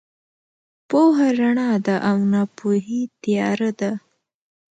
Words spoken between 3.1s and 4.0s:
تیاره ده.